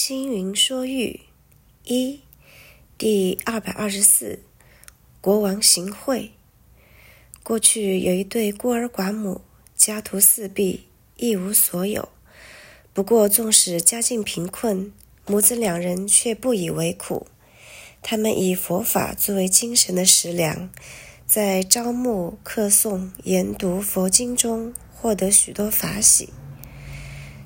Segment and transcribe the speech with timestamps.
[0.00, 1.22] 星云说玉
[1.82, 2.20] 一
[2.96, 4.44] 第二百二十四，
[5.20, 6.30] 国王行贿。
[7.42, 9.40] 过去有一对孤儿寡母，
[9.74, 10.84] 家徒四壁，
[11.16, 12.10] 一无所有。
[12.94, 14.92] 不过，纵使家境贫困，
[15.26, 17.26] 母子两人却不以为苦。
[18.00, 20.70] 他们以佛法作为精神的食粮，
[21.26, 26.32] 在朝暮课诵、研读佛经中获得许多法喜。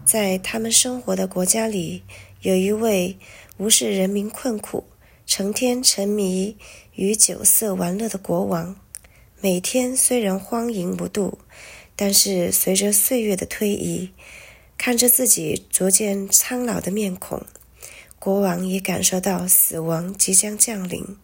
[0.05, 2.03] 在他们生活的国家里，
[2.43, 3.19] 有一位
[3.57, 4.83] 无视人民困苦、
[5.25, 6.57] 成天沉迷
[6.97, 8.75] 于酒色玩乐的国王。
[9.41, 11.39] 每天虽然荒淫无度，
[11.95, 14.11] 但是随着岁月的推移，
[14.77, 17.47] 看着自己逐渐苍老的面孔，
[18.19, 21.17] 国王也感受到死亡即将降临，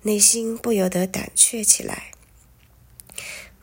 [0.00, 2.12] 内心不由得胆怯起来。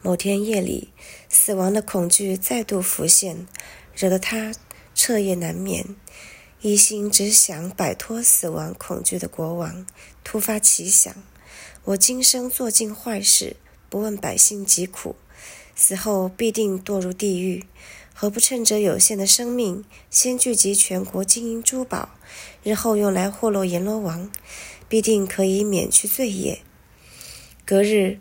[0.04, 0.90] 某天夜里，
[1.28, 3.48] 死亡的恐惧再度浮现，
[3.96, 4.54] 惹得他
[4.94, 5.96] 彻夜难眠。
[6.62, 9.86] 一心只想摆脱死亡恐惧的国王，
[10.26, 11.16] 突发奇想：
[11.86, 13.56] 我今生做尽坏事，
[13.90, 15.16] 不问百姓疾苦，
[15.74, 17.66] 死后必定堕入地狱。
[18.14, 22.10] 何不趁着有限的生命，先聚集全国金银珠宝，
[22.62, 24.30] 日后用来贿赂阎罗王，
[24.90, 26.60] 必定可以免去罪业。
[27.66, 28.20] 隔日，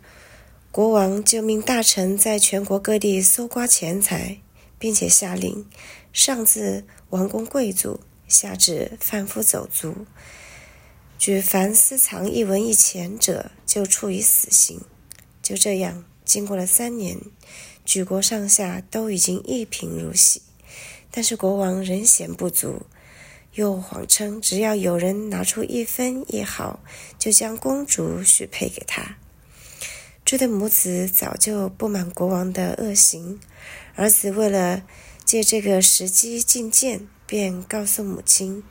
[0.70, 4.38] 国王就命大臣在全国各地搜刮钱财，
[4.78, 5.66] 并且下令
[6.12, 7.98] 上至王公贵族。
[8.28, 10.06] 下至贩夫走卒，
[11.18, 14.82] 举凡私藏一文一钱者，就处以死刑。
[15.42, 17.18] 就这样，经过了三年，
[17.84, 20.42] 举国上下都已经一贫如洗。
[21.10, 22.82] 但是国王仍嫌不足，
[23.54, 26.80] 又谎称只要有人拿出一分一毫，
[27.18, 29.16] 就将公主许配给他。
[30.22, 33.40] 这对母子早就不满国王的恶行，
[33.94, 34.82] 儿子为了
[35.28, 37.06] 借这个时机进谏。
[37.26, 38.62] 便告诉母亲：“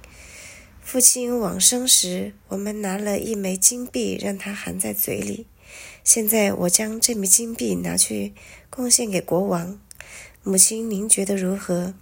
[0.82, 5.46] 父亲往生时，我们拿了一枚金币，让他含在嘴里。
[6.04, 8.34] 现在我将这枚金币拿去
[8.72, 9.80] 贡献给国王。
[10.42, 11.94] 母亲，您觉得如何？”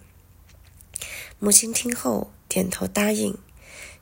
[1.39, 3.37] 母亲听后点头答应。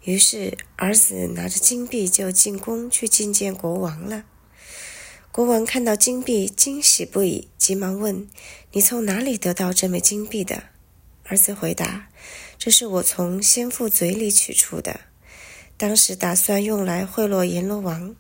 [0.04, 4.26] 于是儿子拿着金币就进宫去觐见国王了。
[5.34, 8.28] 国王看到金币，惊喜不已，急忙问
[8.74, 10.66] ：“你从哪里得到这枚金币的？”
[11.26, 12.08] 儿子回答。
[12.60, 15.00] 这是我从先父嘴里取出的，
[15.76, 18.16] 当时打算用来贿赂阎罗王，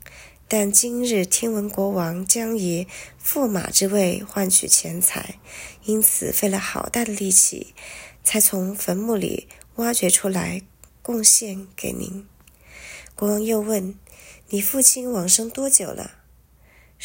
[0.48, 2.88] 但今日听闻国王将以
[3.24, 5.36] 驸马之位换取钱财，
[5.84, 7.76] 因此费了好大的力气，
[8.24, 10.64] 才从坟墓里挖掘出来
[11.04, 12.26] 贡献给您。
[13.14, 13.94] 国王又问
[14.50, 16.16] ：“你父亲往生多久了？”“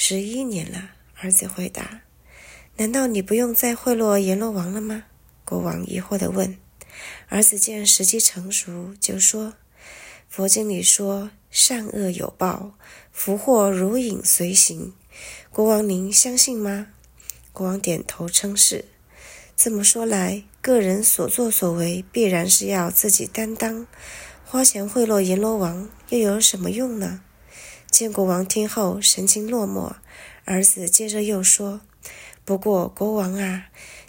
[0.00, 2.02] 十一年了。”儿子回答。
[2.78, 5.02] “难道你不用再贿赂阎罗王了吗？”
[5.44, 6.56] 国王疑惑地问。
[7.28, 9.54] 儿子见时机成熟，就说
[10.30, 12.74] ：“佛经里说，善恶有报，
[13.10, 14.94] 福祸如影随形。
[15.50, 16.86] 国王，您相信吗？”
[17.52, 18.84] 国王点头称是。
[19.56, 23.88] 这么说来，个人所作所为必然是要自己担当，
[24.44, 27.22] 花钱贿赂阎罗王又有什么用呢？
[27.90, 29.94] 见国王听后神情落寞，
[30.44, 31.80] 儿子接着又说
[32.44, 33.66] ：“不过，国王啊，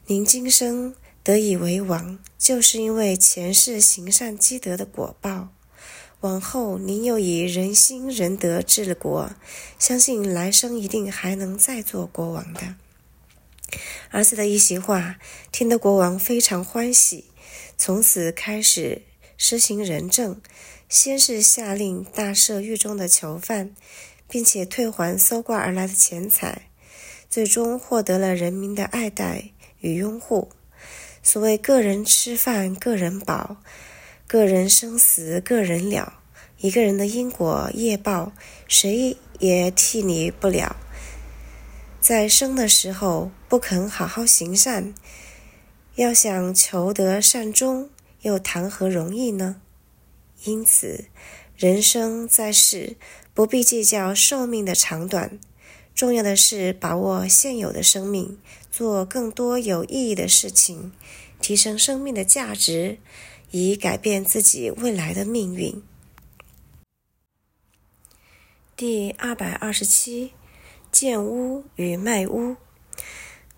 [0.08, 5.50] 您今生……”得以为王，就是因为前世行善积德的果报。
[6.22, 9.30] 往后您又以仁心仁德治了国，
[9.78, 12.76] 相信来生一定还能再做国王的。
[14.10, 15.18] 儿子的一席话，
[15.52, 17.26] 听得国王非常欢喜，
[17.78, 19.04] 从此开始
[19.38, 20.42] 施行仁政。
[20.90, 23.76] 先是下令大赦狱中的囚犯，
[24.28, 26.64] 并且退还搜刮而来的钱财，
[27.30, 29.52] 最终获得了人民的爱戴
[29.82, 30.50] 与拥护。
[31.22, 33.58] 所谓个人吃饭，个人饱；
[34.26, 36.16] 个人生死，个人了。
[36.58, 38.34] 一个人的因果业报，
[38.68, 40.76] 谁也替你不了。
[42.02, 44.96] 在生的时候不肯好好行善，
[45.96, 47.92] 要想求得善终，
[48.24, 49.62] 又谈何容易呢？
[50.46, 51.06] 因此，
[51.56, 52.96] 人生在世，
[53.34, 55.40] 不必计较寿命的长短，
[55.94, 58.38] 重要的是把握现有的生命。
[58.72, 60.94] 做更多有意义的事情，
[61.42, 63.00] 提升生命的价值，
[63.52, 65.82] 以改变自己未来的命运。
[68.78, 70.32] 第二百二十七，
[70.92, 72.56] 建屋与卖屋。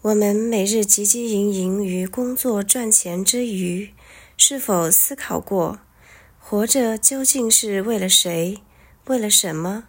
[0.01, 3.93] 我们每日汲汲营营于工作赚钱之余，
[4.35, 5.81] 是否思考过，
[6.51, 8.61] 活着究竟是为了谁？
[9.05, 9.85] 为了什么？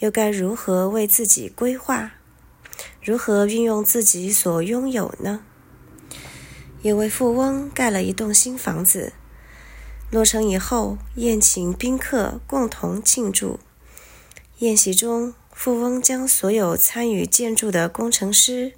[0.00, 2.12] 又该如何为自己规划？
[3.02, 5.46] 如何运用自己所拥有呢？
[6.82, 9.14] 有位富翁盖了一栋新房子，
[10.10, 13.58] 落成以后，宴请宾客共同庆祝。
[14.58, 18.74] 宴席中，富翁将所有参与建筑的工程师、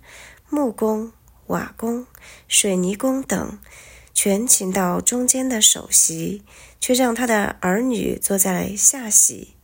[0.49, 1.11] 木工、
[1.49, 2.07] 瓦工、
[2.47, 3.59] 水泥工等
[4.19, 6.43] 全请到中间的首席，
[6.81, 9.57] 却让他的儿女坐在下席。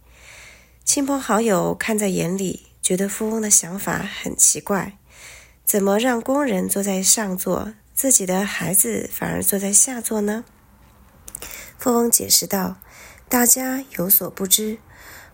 [0.84, 4.99] 亲朋好友看在眼里，觉得富翁的想法很奇怪：
[5.64, 10.44] 怎么让工人坐在上座，自己的孩子反而坐在下座呢？
[11.78, 12.76] 富翁解释道
[13.31, 14.76] ：“大家有所不知。”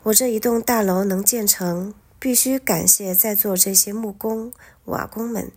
[0.05, 4.53] 我这一栋大楼能建成，必须感谢在座这些木工、
[4.85, 5.51] 瓦工们，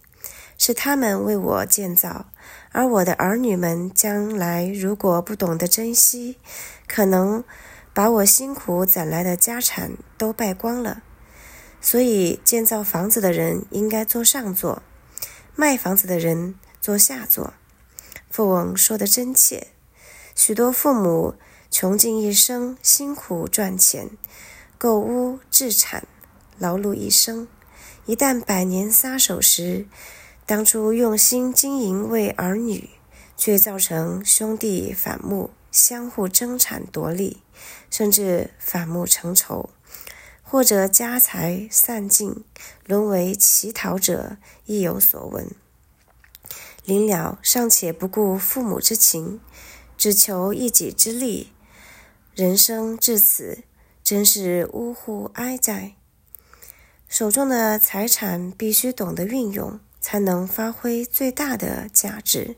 [0.57, 2.31] 是他们为我建造。
[2.72, 6.38] 而我的儿女们将来如果不懂得珍惜，
[6.88, 7.44] 可能
[7.94, 11.04] 把我辛苦攒来的家产都败光了。
[11.82, 14.84] 所以，建造房子的人应该坐上座，
[15.56, 17.54] 卖房子的人坐下座。
[18.30, 19.68] 富翁说得真切，
[20.36, 21.36] 许多父母。
[21.74, 24.10] 穷尽一生，辛苦赚钱，
[24.78, 26.06] 购屋置产，
[26.60, 27.48] 劳碌一生。
[28.06, 29.86] 一旦百年撒手时，
[30.46, 32.90] 当初用心经营为儿女，
[33.38, 37.42] 却造成兄弟反目，相互争产夺利，
[37.90, 39.70] 甚至反目成仇，
[40.44, 42.44] 或者家财散尽，
[42.86, 45.48] 沦为乞讨者，亦有所闻。
[46.84, 49.40] 临了尚且不顾父母之情，
[49.98, 51.54] 只求一己之利。
[52.34, 53.64] 人生至此，
[54.04, 55.94] 真是呜呼哀哉！
[57.08, 62.56] 手中的财产必须懂得运用，才能发挥最大的价值；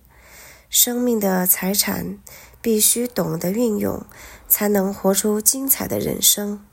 [0.69, 2.17] 生命的财产
[2.61, 4.05] 必须懂得运用，
[4.47, 6.65] 才能活出精彩的人生。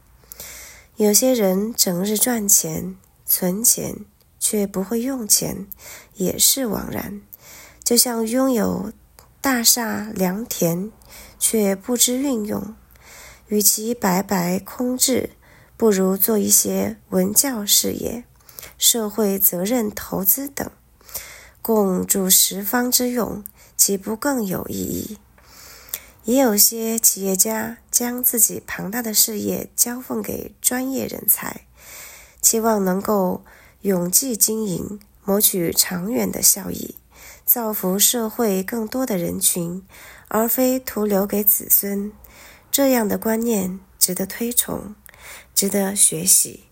[0.96, 2.96] 有些人整日赚钱、
[3.26, 3.96] 存钱，
[4.38, 5.67] 却不会用钱，
[6.14, 7.20] 也是枉然。
[7.82, 8.93] 就像拥有
[9.40, 10.93] 大厦良田，
[11.38, 12.75] 却不知运用。
[13.49, 15.31] 与其白白空置，
[15.76, 18.23] 不如做一些文教事业、
[18.79, 20.71] 社会责任投资等，
[21.62, 23.45] 供诸十方之用，
[23.77, 25.19] 岂不更有意义？
[26.25, 31.67] 也有些企业家将自己庞大的事业交奉给专业人才，
[32.41, 33.43] 期望能够
[33.81, 36.97] 永继经营，谋取长远的效益，
[37.45, 39.83] 造福社会更多的人群，
[40.29, 42.12] 而非徒留给子孙。
[42.71, 44.95] 这样的观念值得推崇，
[45.55, 46.65] 值得学习。